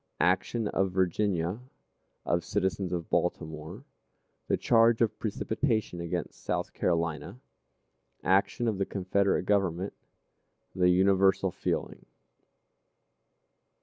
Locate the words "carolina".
6.73-7.39